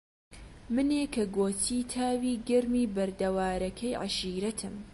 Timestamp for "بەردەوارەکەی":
2.95-3.97